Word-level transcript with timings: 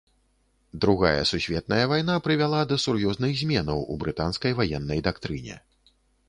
Другая 0.81 1.23
сусветная 1.31 1.83
вайна 1.91 2.15
прывяла 2.27 2.61
да 2.71 2.79
сур'ёзных 2.85 3.37
зменаў 3.43 3.85
у 3.97 3.99
брытанскай 4.05 4.57
ваеннай 4.63 5.05
дактрыне. 5.11 5.61